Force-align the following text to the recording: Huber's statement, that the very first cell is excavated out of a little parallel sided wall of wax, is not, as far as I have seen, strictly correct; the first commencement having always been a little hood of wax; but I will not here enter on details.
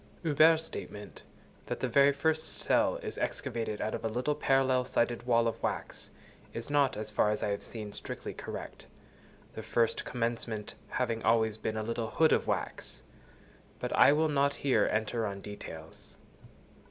Huber's 0.23 0.63
statement, 0.65 1.21
that 1.67 1.79
the 1.79 1.87
very 1.87 2.11
first 2.11 2.57
cell 2.57 2.95
is 3.03 3.19
excavated 3.19 3.79
out 3.81 3.93
of 3.93 4.03
a 4.03 4.07
little 4.09 4.33
parallel 4.33 4.83
sided 4.83 5.27
wall 5.27 5.47
of 5.47 5.61
wax, 5.61 6.09
is 6.53 6.71
not, 6.71 6.97
as 6.97 7.11
far 7.11 7.29
as 7.29 7.43
I 7.43 7.49
have 7.49 7.61
seen, 7.61 7.93
strictly 7.93 8.33
correct; 8.33 8.87
the 9.53 9.61
first 9.61 10.03
commencement 10.03 10.73
having 10.89 11.21
always 11.21 11.59
been 11.59 11.77
a 11.77 11.83
little 11.83 12.09
hood 12.09 12.33
of 12.33 12.47
wax; 12.47 13.03
but 13.79 13.93
I 13.95 14.11
will 14.11 14.27
not 14.27 14.55
here 14.55 14.89
enter 14.91 15.27
on 15.27 15.39
details. 15.39 16.17